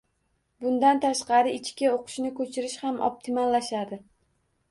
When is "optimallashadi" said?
3.09-4.01